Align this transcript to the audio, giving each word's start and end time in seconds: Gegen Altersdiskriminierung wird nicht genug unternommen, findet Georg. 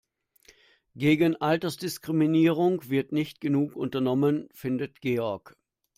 Gegen 0.95 1.35
Altersdiskriminierung 1.35 2.89
wird 2.89 3.11
nicht 3.11 3.39
genug 3.39 3.75
unternommen, 3.75 4.49
findet 4.51 4.99
Georg. 4.99 5.55